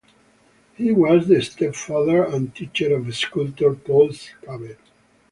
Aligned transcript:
He 0.77 0.91
was 0.91 1.27
the 1.27 1.43
stepfather 1.43 2.23
and 2.23 2.55
teacher 2.55 2.95
of 2.95 3.15
sculptor 3.15 3.75
Paul 3.75 4.09
Cabet. 4.41 4.79